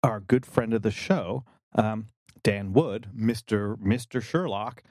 [0.02, 1.44] our good friend of the show,
[1.76, 2.08] um,
[2.42, 4.82] Dan Wood, Mister Mister Sherlock,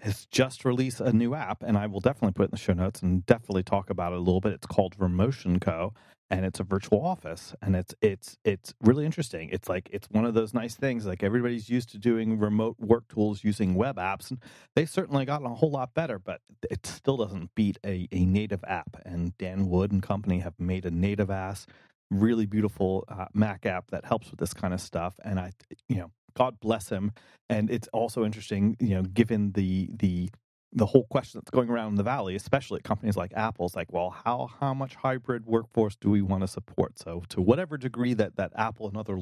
[0.00, 2.74] has just released a new app, and I will definitely put it in the show
[2.74, 4.52] notes and definitely talk about it a little bit.
[4.52, 5.94] It's called Remotion Co.
[6.28, 9.48] And it's a virtual office, and it's it's it's really interesting.
[9.50, 11.06] It's like it's one of those nice things.
[11.06, 14.40] Like everybody's used to doing remote work tools using web apps, and
[14.74, 16.18] they've certainly gotten a whole lot better.
[16.18, 18.96] But it still doesn't beat a, a native app.
[19.04, 21.66] And Dan Wood and company have made a native ass
[22.10, 25.14] really beautiful uh, Mac app that helps with this kind of stuff.
[25.24, 25.52] And I,
[25.88, 27.12] you know, God bless him.
[27.48, 30.30] And it's also interesting, you know, given the the
[30.76, 33.92] the whole question that's going around in the valley, especially at companies like Apple's, like,
[33.92, 36.98] well, how how much hybrid workforce do we want to support?
[36.98, 39.18] So, to whatever degree that that Apple and other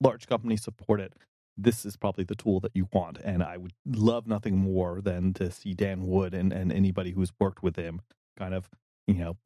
[0.00, 1.14] large companies support it,
[1.56, 3.18] this is probably the tool that you want.
[3.24, 7.32] And I would love nothing more than to see Dan Wood and, and anybody who's
[7.40, 8.02] worked with him
[8.38, 8.68] kind of,
[9.06, 9.36] you know,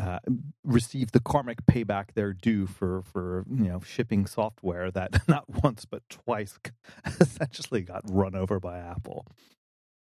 [0.00, 0.18] uh,
[0.64, 5.84] receive the karmic payback they're due for for you know shipping software that not once
[5.84, 6.58] but twice
[7.20, 9.26] essentially got run over by Apple.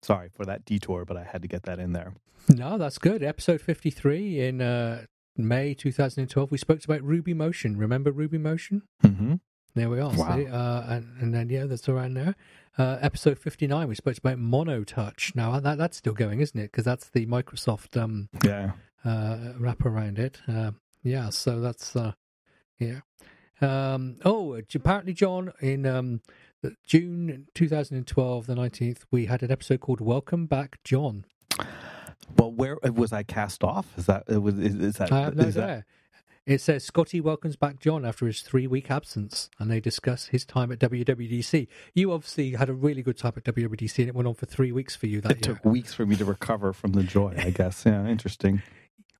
[0.01, 2.13] Sorry for that detour, but I had to get that in there.
[2.49, 3.23] No, that's good.
[3.23, 5.05] Episode 53 in uh,
[5.35, 7.77] May 2012, we spoke about RubyMotion.
[7.77, 8.83] Remember RubyMotion?
[9.03, 9.35] Mm-hmm.
[9.75, 10.11] There we are.
[10.13, 10.35] Wow.
[10.37, 10.47] See?
[10.47, 12.35] Uh, and, and then, yeah, that's around there.
[12.77, 15.35] Uh, episode 59, we spoke about MonoTouch.
[15.35, 16.71] Now, that, that's still going, isn't it?
[16.71, 18.71] Because that's the Microsoft um, Yeah.
[19.03, 20.39] uh, wrap around it.
[20.47, 20.71] Uh,
[21.03, 22.13] yeah, so that's, uh,
[22.79, 22.99] yeah.
[23.59, 26.21] Um, oh, apparently, John, in um,
[26.85, 31.25] June 2012, the 19th, we had an episode called Welcome Back, John.
[32.35, 33.87] Well, where uh, was I cast off?
[33.97, 34.57] Is that it was?
[34.59, 35.11] Is, is that?
[35.11, 35.85] I have no is that-
[36.45, 40.45] It says Scotty welcomes back John after his three week absence, and they discuss his
[40.45, 41.67] time at WWDC.
[41.93, 44.71] You obviously had a really good time at WWDC, and it went on for three
[44.71, 45.55] weeks for you that It year.
[45.55, 47.33] took weeks for me to recover from the joy.
[47.37, 47.83] I guess.
[47.85, 48.05] Yeah.
[48.07, 48.61] Interesting.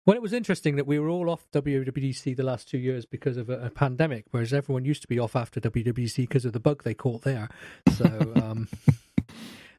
[0.07, 3.35] Well, it was interesting that we were all off WWDC the last two years because
[3.35, 6.61] of a, a pandemic, whereas everyone used to be off after WWDC because of the
[6.61, 7.49] bug they caught there.
[7.91, 8.05] So
[8.41, 8.69] um,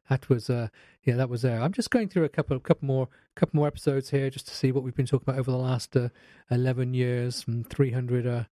[0.07, 0.67] that was, uh,
[1.03, 1.59] yeah, that was there.
[1.59, 4.71] I'm just going through a couple, couple more, couple more episodes here just to see
[4.71, 6.09] what we've been talking about over the last uh,
[6.51, 8.43] 11 years and 300 uh,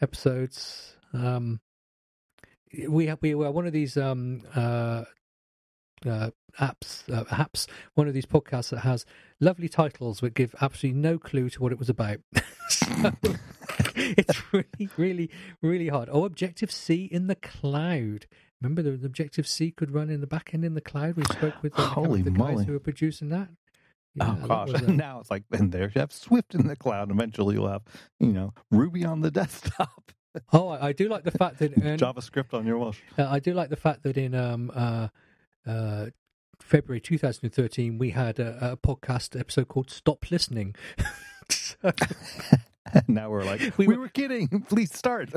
[0.00, 0.96] episodes.
[1.12, 1.60] Um,
[2.88, 5.04] we have we were one of these um, uh,
[6.06, 9.04] uh, apps, uh, apps, one of these podcasts that has
[9.40, 12.18] lovely titles but give absolutely no clue to what it was about.
[12.68, 12.86] so
[13.96, 15.30] it's really, really,
[15.62, 16.08] really hard.
[16.10, 18.26] Oh, Objective C in the cloud.
[18.60, 21.16] Remember the, Objective C could run in the back end in the cloud.
[21.16, 23.48] We spoke with the, a couple of Holy the guys who were producing that.
[24.14, 24.74] Yeah, oh gosh!
[24.74, 27.10] uh, now it's like, and there you have Swift in the cloud.
[27.10, 27.82] Eventually, you'll have,
[28.18, 30.10] you know, Ruby on the desktop,
[30.52, 33.02] oh, I, I do like the fact that and, JavaScript on your watch.
[33.18, 35.08] Uh, I do like the fact that in um, uh,
[36.66, 40.74] February 2013 we had a, a podcast episode called "Stop Listening."
[41.48, 41.90] so
[43.08, 44.48] now we're like, We we, were- were kidding.
[44.68, 45.30] Please start.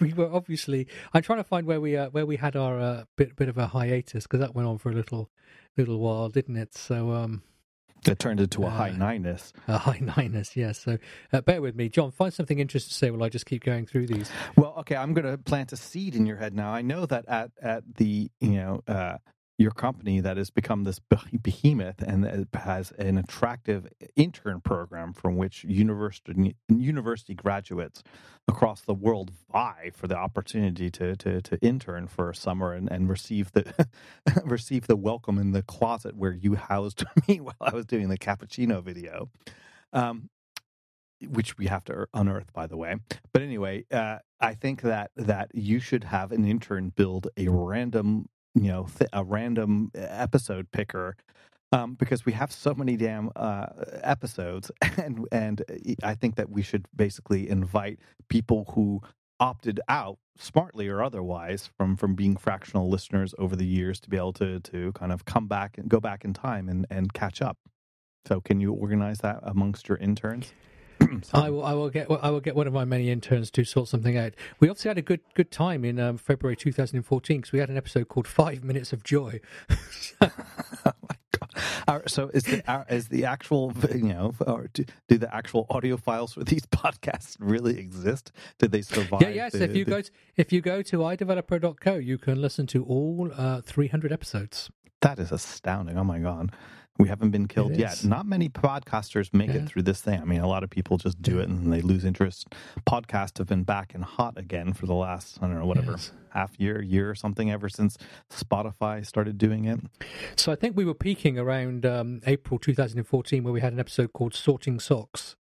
[0.00, 0.86] we were obviously.
[1.12, 3.58] I'm trying to find where we uh, where we had our uh, bit bit of
[3.58, 5.30] a hiatus because that went on for a little
[5.76, 6.74] little while, didn't it?
[6.76, 7.42] So um,
[8.06, 9.52] It turned into a high Uh, nighness.
[9.66, 10.78] a high niners, yes.
[10.78, 10.98] So
[11.32, 12.12] uh, bear with me, John.
[12.12, 14.30] Find something interesting to say while I just keep going through these.
[14.56, 16.70] Well, okay, I'm going to plant a seed in your head now.
[16.70, 19.18] I know that at at the you know uh,
[19.58, 21.00] your company that has become this
[21.42, 28.04] behemoth and has an attractive intern program from which university university graduates
[28.46, 32.90] across the world vie for the opportunity to to, to intern for a summer and,
[32.90, 33.88] and receive the
[34.44, 38.18] receive the welcome in the closet where you housed me while I was doing the
[38.18, 39.28] cappuccino video.
[39.92, 40.30] Um,
[41.26, 42.94] which we have to unearth, by the way.
[43.32, 48.28] But anyway, uh, I think that that you should have an intern build a random,
[48.62, 51.16] you know, th- a random episode picker.
[51.70, 53.66] Um, because we have so many damn uh,
[54.02, 55.62] episodes, and and
[56.02, 57.98] I think that we should basically invite
[58.30, 59.02] people who
[59.38, 64.16] opted out, smartly or otherwise, from from being fractional listeners over the years to be
[64.16, 67.42] able to to kind of come back and go back in time and and catch
[67.42, 67.58] up.
[68.26, 70.54] So can you organize that amongst your interns?
[71.32, 71.64] I will.
[71.64, 72.10] I will get.
[72.10, 74.34] I will get one of my many interns to sort something out.
[74.60, 77.76] We obviously had a good good time in um, February 2014 because we had an
[77.76, 79.40] episode called Five Minutes of Joy.
[80.20, 80.30] oh
[80.84, 81.50] my god!
[81.86, 85.96] Our, so is the is the actual you know or do, do the actual audio
[85.96, 88.32] files for these podcasts really exist?
[88.58, 89.22] Did they survive?
[89.22, 89.28] Yeah.
[89.28, 89.52] Yes.
[89.52, 92.84] the- if you the- go to, if you go to iDeveloper.co, you can listen to
[92.84, 94.70] all uh, 300 episodes.
[95.00, 95.96] that is astounding.
[95.96, 96.52] Oh my god.
[96.98, 98.02] We haven't been killed yet.
[98.04, 99.58] Not many podcasters make Yeah.
[99.58, 100.20] it through this thing.
[100.20, 102.48] I mean, a lot of people just do it and they lose interest.
[102.88, 106.12] Podcasts have been back and hot again for the last, I don't know, whatever, Yes.
[106.30, 107.98] half year, year or something ever since
[108.30, 109.78] Spotify started doing it.
[110.34, 114.12] So I think we were peaking around um, April 2014, where we had an episode
[114.12, 115.36] called "Sorting Socks."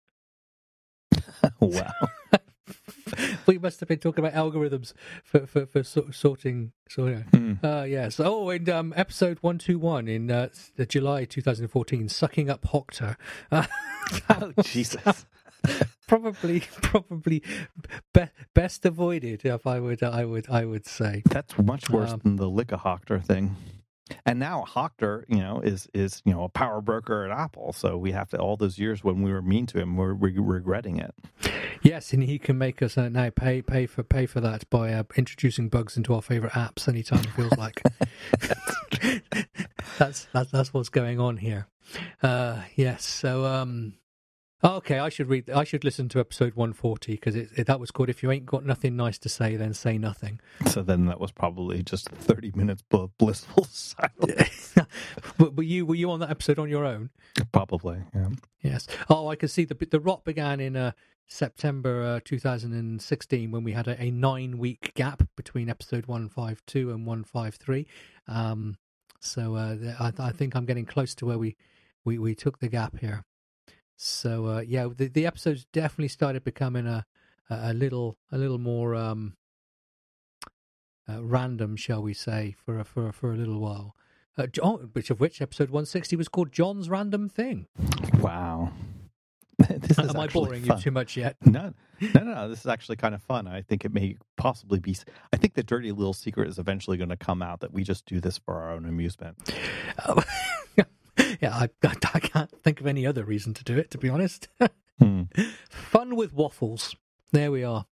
[1.59, 1.91] wow.
[3.45, 4.93] we must have been talking about algorithms
[5.23, 6.71] for for, for sort- sorting.
[6.89, 7.21] sorting.
[7.33, 7.53] Hmm.
[7.65, 8.19] Uh, yes.
[8.19, 13.15] Oh, and um, episode one two one in uh, the July 2014, sucking up Hoctor.
[13.51, 13.65] Uh,
[14.29, 15.25] Oh, Jesus.
[16.07, 17.43] probably, probably
[18.13, 19.43] be- best avoided.
[19.45, 21.23] If I would, I would, I would say.
[21.29, 23.55] That's much worse Um, than the Lickahoctor thing.
[24.25, 27.73] And now Hoctor, you know, is is you know a power broker at Apple.
[27.73, 30.41] So we have to all those years when we were mean to him, we're, we're
[30.41, 31.13] regretting it.
[31.81, 34.93] Yes, and he can make us uh, now pay pay for pay for that by
[34.93, 37.81] uh, introducing bugs into our favorite apps anytime it feels like.
[39.97, 41.67] that's that's that's what's going on here.
[42.21, 43.93] Uh, yes, so um,
[44.63, 45.49] okay, I should read.
[45.49, 48.65] I should listen to episode one forty because that was called "If you ain't got
[48.65, 52.83] nothing nice to say, then say nothing." So then that was probably just thirty minutes
[52.91, 54.75] of blissful silence.
[55.37, 57.09] but were you were you on that episode on your own?
[57.51, 57.99] probably.
[58.15, 58.29] Yeah.
[58.61, 58.87] Yes.
[59.09, 60.91] Oh, I can see the the rot began in uh,
[61.27, 67.05] September uh, 2016 when we had a, a nine week gap between episode 152 and
[67.05, 67.85] 153.
[68.27, 68.77] Um,
[69.19, 71.55] so uh, I, I think I'm getting close to where we,
[72.05, 73.23] we, we took the gap here.
[73.95, 77.05] So uh, yeah, the, the episodes definitely started becoming a
[77.49, 79.33] a a little a little more um,
[81.09, 83.95] uh, random, shall we say, for a, for a, for a little while.
[84.37, 87.65] Uh, John, which of which episode 160 was called John's Random Thing.
[88.19, 88.71] Wow.
[89.69, 90.77] this is Am I boring fun.
[90.77, 91.35] you too much yet?
[91.43, 92.49] No, no, no, no.
[92.49, 93.47] This is actually kind of fun.
[93.47, 94.95] I think it may possibly be.
[95.33, 98.05] I think the dirty little secret is eventually going to come out that we just
[98.05, 99.37] do this for our own amusement.
[100.07, 100.21] Oh,
[101.41, 104.09] yeah, I, I, I can't think of any other reason to do it, to be
[104.09, 104.47] honest.
[104.99, 105.25] Hmm.
[105.69, 106.95] Fun with Waffles.
[107.31, 107.85] There we are.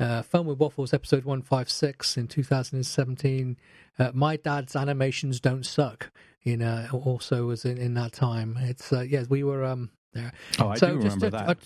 [0.00, 3.56] Uh, Fun with Waffles, episode 156 in 2017.
[4.00, 6.10] Uh, My Dad's Animations Don't Suck.
[6.42, 8.56] You know, also was in, in that time.
[8.60, 10.32] It's, uh, yes, we were um there.
[10.60, 11.48] Oh, I so do remember a- that.
[11.50, 11.56] a-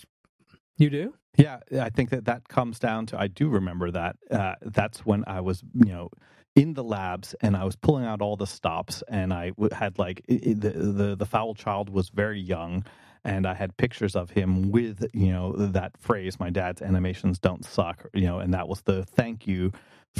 [0.77, 1.13] you do?
[1.37, 4.15] Yeah, I think that that comes down to I do remember that.
[4.31, 6.09] Uh, that's when I was, you know,
[6.55, 10.21] in the labs and I was pulling out all the stops, and I had like
[10.27, 12.83] the the the foul child was very young,
[13.23, 17.63] and I had pictures of him with you know that phrase, "My dad's animations don't
[17.63, 19.71] suck," you know, and that was the thank you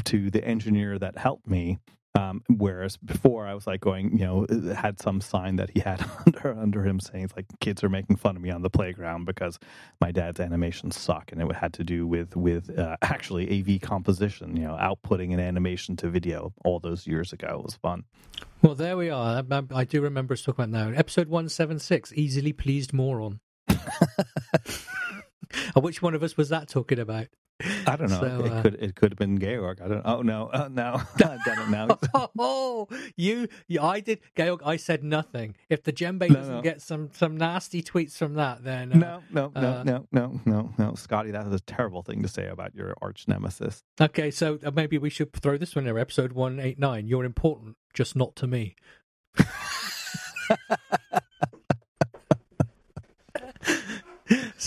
[0.05, 1.79] to the engineer that helped me.
[2.15, 6.03] Um, whereas before I was like going, you know, had some sign that he had
[6.25, 9.25] under under him saying it's like kids are making fun of me on the playground
[9.25, 9.59] because
[10.01, 14.57] my dad's animations suck, and it had to do with with uh, actually AV composition,
[14.57, 17.47] you know, outputting an animation to video all those years ago.
[17.59, 18.03] It was fun.
[18.61, 19.43] Well, there we are.
[19.49, 20.97] I, I, I do remember us talking about now.
[20.97, 23.39] Episode 176, Easily Pleased Moron.
[25.75, 27.27] Uh, Which one of us was that talking about?
[27.85, 28.19] I don't know.
[28.19, 29.81] So, it uh, could it could have been Georg.
[29.81, 30.01] I don't.
[30.05, 31.99] Oh no, oh, no, I've done it now.
[32.39, 34.61] oh, you, you, I did, Georg.
[34.65, 35.55] I said nothing.
[35.69, 36.61] If the djembe No, doesn't no.
[36.61, 40.41] get some some nasty tweets from that, then uh, No, no, no, uh, no, no,
[40.45, 41.31] no, no, Scotty.
[41.31, 43.83] that is a terrible thing to say about your arch nemesis.
[43.99, 45.99] Okay, so uh, maybe we should throw this one in there.
[46.01, 47.07] Episode one eight nine.
[47.07, 48.75] You're important, just not to me.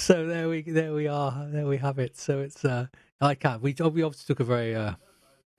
[0.02, 1.46] So there we there we are.
[1.48, 2.16] There we have it.
[2.16, 2.86] So it's uh
[3.20, 3.62] I can't.
[3.62, 4.94] We we obviously took a very uh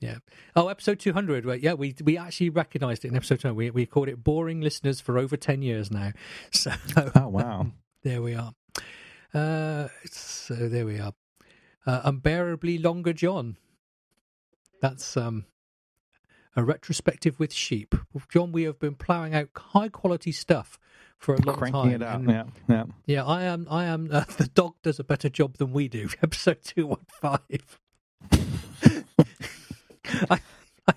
[0.01, 0.17] yeah.
[0.53, 1.45] Oh, episode two hundred.
[1.45, 1.62] Right?
[1.62, 3.53] Yeah, we we actually recognised it in episode two.
[3.53, 6.12] We we called it boring listeners for over ten years now.
[6.52, 6.71] So
[7.15, 7.67] Oh wow.
[8.04, 8.54] there we are.
[9.33, 11.13] Uh, so there we are.
[11.85, 13.56] Uh, unbearably longer John.
[14.81, 15.46] That's um
[16.56, 17.96] a retrospective with sheep.
[18.29, 20.77] John, we have been ploughing out high quality stuff
[21.24, 21.92] for a long Cranking time.
[21.94, 22.19] it out.
[22.19, 22.84] and- Yeah, yeah.
[23.06, 23.65] yeah, I am.
[23.69, 24.10] I am.
[24.12, 26.10] Uh, the dog does a better job than we do.
[26.21, 27.80] Episode two one five.
[30.30, 30.40] I,
[30.86, 30.94] I,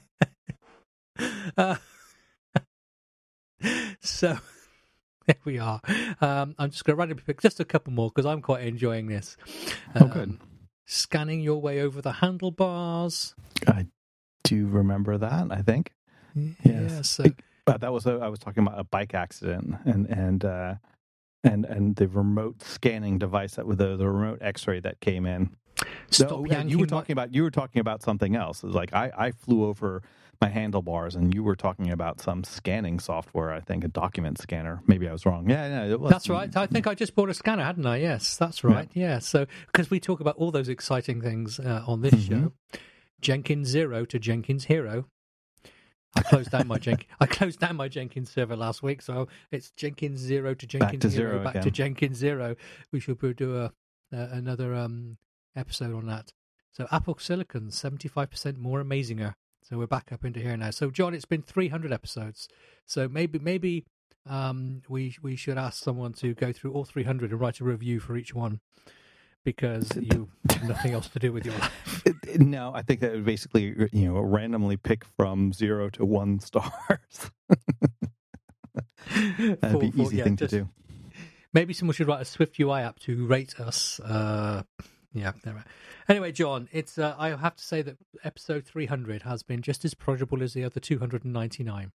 [1.56, 1.76] uh,
[4.00, 4.36] so
[5.26, 5.80] there we are.
[6.20, 9.06] Um, I'm just going to randomly pick just a couple more because I'm quite enjoying
[9.06, 9.36] this.
[9.94, 10.28] Oh, good.
[10.30, 10.40] Um,
[10.88, 13.34] Scanning your way over the handlebars.
[13.66, 13.86] I
[14.44, 15.48] do remember that.
[15.50, 15.92] I think.
[16.64, 17.02] Yeah.
[17.02, 17.24] So
[17.66, 20.74] Uh, that was a, I was talking about a bike accident, and and uh,
[21.42, 25.50] and and the remote scanning device that with the, the remote X-ray that came in.
[26.10, 28.62] So No, you were talking about you were talking about something else.
[28.62, 30.02] It was like I, I flew over
[30.40, 33.52] my handlebars, and you were talking about some scanning software.
[33.52, 34.80] I think a document scanner.
[34.86, 35.50] Maybe I was wrong.
[35.50, 36.10] Yeah, yeah, it was.
[36.12, 36.54] That's right.
[36.56, 37.96] I think I just bought a scanner, hadn't I?
[37.96, 38.88] Yes, that's right.
[38.94, 39.18] Yeah.
[39.18, 42.28] So because we talk about all those exciting things uh, on this Mhm.
[42.28, 42.52] show,
[43.20, 45.06] Jenkins Zero to Jenkins Hero.
[46.16, 47.10] I closed down my Jenkins.
[47.20, 51.10] I closed down my Jenkins server last week, so it's Jenkins Zero to Jenkins to
[51.10, 51.70] Hero, zero back to.
[51.70, 52.56] Jenkins Zero.
[52.90, 53.70] We should do a, uh,
[54.10, 55.18] another um,
[55.54, 56.32] episode on that.
[56.72, 59.34] So Apple Silicon, seventy five percent more amazinger.
[59.62, 60.70] So we're back up into here now.
[60.70, 62.48] So John, it's been three hundred episodes.
[62.86, 63.84] So maybe maybe
[64.28, 68.00] um, we we should ask someone to go through all 300 and write a review
[68.00, 68.60] for each one
[69.46, 72.02] because you have nothing else to do with your life.
[72.38, 76.70] No, I think that would basically you know randomly pick from zero to one stars.
[79.14, 80.68] That'd be easy yeah, thing just- to do.
[81.54, 83.98] Maybe someone should write a Swift UI app to rate us.
[84.00, 84.64] Uh,
[85.14, 85.32] yeah.
[85.46, 85.68] never mind.
[86.06, 89.94] Anyway, John, it's uh, I have to say that episode 300 has been just as
[89.94, 91.92] pleasurable as the other 299.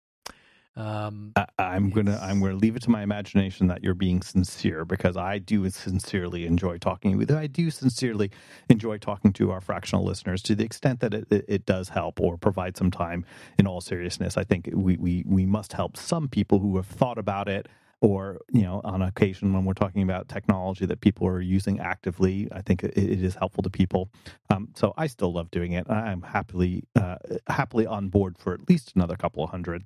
[0.75, 4.85] Um, I, I'm gonna I'm gonna leave it to my imagination that you're being sincere
[4.85, 7.37] because I do sincerely enjoy talking with you.
[7.37, 8.31] I do sincerely
[8.69, 12.21] enjoy talking to our fractional listeners to the extent that it, it, it does help
[12.21, 13.25] or provide some time.
[13.57, 17.17] In all seriousness, I think we, we we must help some people who have thought
[17.17, 17.67] about it
[18.01, 22.47] or you know on occasion when we're talking about technology that people are using actively
[22.53, 24.09] i think it, it is helpful to people
[24.49, 27.17] um, so i still love doing it i'm happily uh,
[27.47, 29.83] happily on board for at least another couple of hundred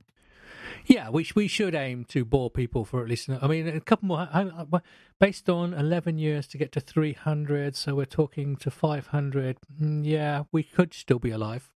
[0.85, 3.29] Yeah, we sh- we should aim to bore people for at least.
[3.29, 4.27] I mean, a couple more.
[4.31, 4.81] I, I, I-
[5.19, 9.57] based on eleven years to get to three hundred, so we're talking to five hundred.
[9.81, 11.69] Mm, yeah, we could still be alive.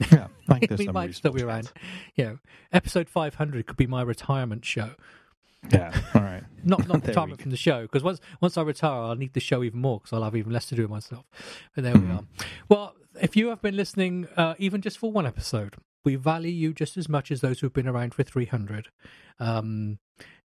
[0.12, 1.72] yeah i think we might still be around.
[2.14, 2.38] You
[2.72, 4.90] episode five hundred could be my retirement show.
[5.72, 5.92] Yeah.
[6.14, 6.44] All right.
[6.64, 9.62] Not not retirement from the show because once once I retire, I'll need the show
[9.64, 11.24] even more because I'll have even less to do with myself.
[11.74, 12.18] But there we Mhm.
[12.18, 12.24] are.
[12.68, 15.74] Well, if you have been listening, uh, even just for one episode,
[16.04, 18.88] we value you just as much as those who've been around for three hundred.
[19.38, 19.98] Um,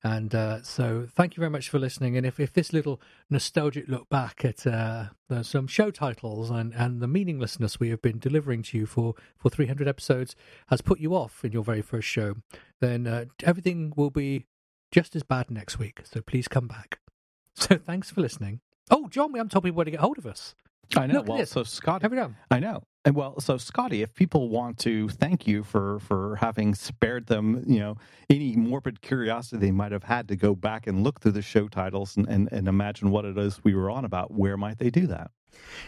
[0.03, 2.17] and uh, so, thank you very much for listening.
[2.17, 5.05] And if, if this little nostalgic look back at uh,
[5.41, 9.49] some show titles and, and the meaninglessness we have been delivering to you for, for
[9.49, 10.35] 300 episodes
[10.67, 12.35] has put you off in your very first show,
[12.81, 14.45] then uh, everything will be
[14.91, 16.01] just as bad next week.
[16.03, 16.99] So please come back.
[17.55, 18.61] So thanks for listening.
[18.89, 20.55] Oh, John, we haven't told people where to get hold of us.
[20.97, 21.13] I know.
[21.13, 21.51] Look at well, this.
[21.51, 22.35] so Scott, Have we done?
[22.49, 22.81] I know.
[23.05, 27.63] And well, so Scotty, if people want to thank you for for having spared them,
[27.67, 27.97] you know,
[28.29, 31.67] any morbid curiosity they might have had to go back and look through the show
[31.67, 34.89] titles and, and, and imagine what it is we were on about, where might they
[34.89, 35.31] do that?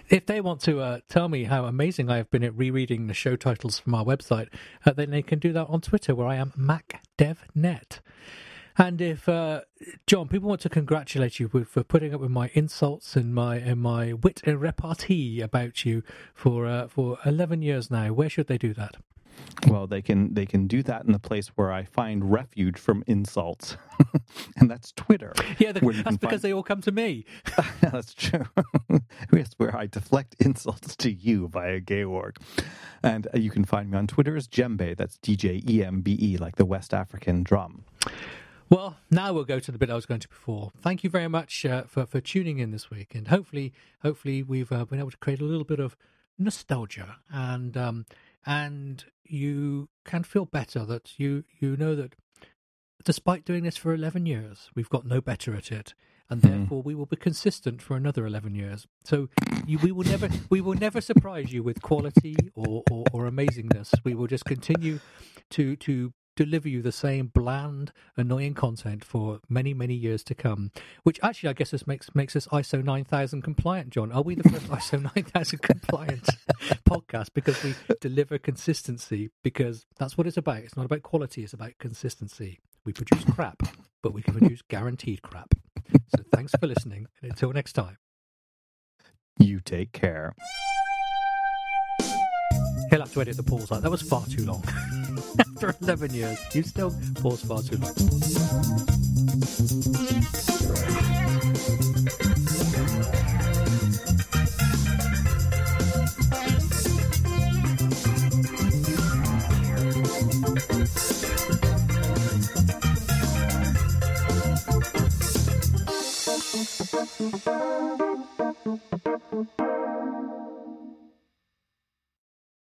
[0.10, 3.14] If they want to uh, tell me how amazing I have been at rereading the
[3.14, 4.50] show titles from our website,
[4.86, 8.00] uh, then they can do that on Twitter, where I am MacDevNet.
[8.78, 9.62] And if uh,
[10.06, 13.82] John, people want to congratulate you for putting up with my insults and my and
[13.82, 16.04] my wit and repartee about you
[16.34, 18.98] for uh, for eleven years now, where should they do that?
[19.68, 23.04] Well, they can they can do that in the place where I find refuge from
[23.08, 23.78] insults,
[24.58, 25.34] and that's Twitter.
[25.58, 27.26] Yeah, the, that's because find- they all come to me.
[27.82, 28.46] That's true.
[29.32, 32.38] yes, where I deflect insults to you via Georg.
[33.04, 34.98] And uh, you can find me on Twitter as Djembe.
[34.98, 37.86] That's D J E M B E, like the West African drum.
[38.70, 40.72] Well, now we'll go to the bit I was going to before.
[40.82, 44.72] Thank you very much uh, for for tuning in this week, and hopefully, hopefully we've
[44.72, 45.96] uh, been able to create a little bit of
[46.40, 48.06] nostalgia, and um,
[48.46, 52.16] and you can feel better that you you know that
[53.04, 55.94] despite doing this for eleven years, we've got no better at it,
[56.28, 56.48] and Hmm.
[56.50, 58.88] therefore we will be consistent for another eleven years.
[59.04, 59.30] So
[59.68, 63.94] you, we will never we will never surprise you with quality or, or, or amazingness.
[64.04, 65.02] We will just continue
[65.52, 70.72] to to deliver you the same bland, annoying content for many, many years to come.
[71.04, 73.90] Which actually, I guess, this makes makes us ISO nine thousand compliant.
[73.90, 76.28] John, are we the first ISO nine thousand compliant
[76.90, 79.30] podcast because we deliver consistency?
[79.44, 80.58] Because that's what it's about.
[80.58, 82.60] It's not about quality; it's about consistency.
[82.86, 83.64] We produce crap,
[84.04, 85.56] but we can produce guaranteed crap.
[86.16, 87.98] So thanks for listening, and until next time.
[89.38, 90.34] You take care.
[92.90, 93.82] He'll have to edit the pause out.
[93.82, 94.64] That was far too long.
[95.66, 97.96] After 11 years, you still pause far too long.